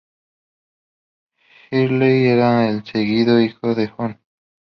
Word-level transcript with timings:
Shirley 1.69 2.25
era 2.27 2.67
el 2.67 2.83
segundo 2.83 3.39
hijo 3.39 3.75
del 3.75 3.93
Hon. 3.95 4.19